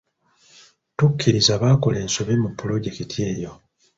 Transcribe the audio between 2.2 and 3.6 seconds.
mu pulojekiti eyo.